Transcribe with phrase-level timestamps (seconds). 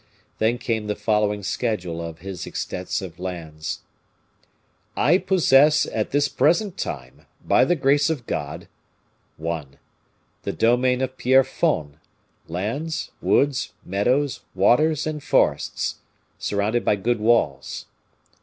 [0.39, 3.81] Then came the following schedule of his extensive lands:
[4.97, 8.67] "I possess at this present time, by the grace of God
[9.37, 9.77] "1.
[10.41, 11.97] The domain of Pierrefonds,
[12.47, 15.97] lands, woods, meadows, waters, and forests,
[16.39, 17.85] surrounded by good walls.